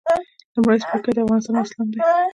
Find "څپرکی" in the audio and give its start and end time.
0.81-1.21